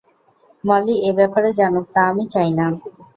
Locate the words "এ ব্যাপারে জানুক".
1.01-1.85